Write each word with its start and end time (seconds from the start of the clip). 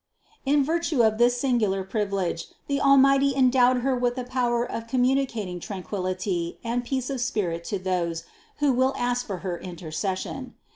In 0.47 0.63
virtue 0.63 1.03
of 1.03 1.19
this 1.19 1.39
singular 1.39 1.83
privilege 1.83 2.47
the 2.65 2.81
Almighty 2.81 3.35
endowed 3.35 3.81
Her 3.81 3.95
with 3.95 4.15
the 4.15 4.23
power 4.23 4.65
of 4.65 4.87
communicating 4.87 5.59
tranquillity 5.59 6.57
and 6.63 6.83
peace 6.83 7.11
of 7.11 7.21
spirit 7.21 7.63
to 7.65 7.77
those, 7.77 8.23
who 8.57 8.73
will 8.73 8.95
ask 8.97 9.27
for 9.27 9.41
her 9.45 9.59
intercession. 9.59 10.55